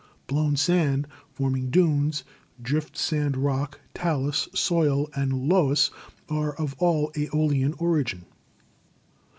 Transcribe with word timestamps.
Blown 0.25 0.55
sand, 0.55 1.07
forming 1.31 1.69
dunes, 1.69 2.23
drift 2.59 2.97
sand 2.97 3.37
rock, 3.37 3.79
talus, 3.93 4.49
soil 4.51 5.07
and 5.13 5.47
loess 5.47 5.91
are 6.27 6.55
all 6.79 7.09
of 7.09 7.13
yEolian 7.13 7.75
origin. 7.79 8.25